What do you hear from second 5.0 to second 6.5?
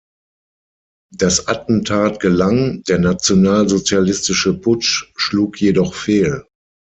schlug jedoch fehl.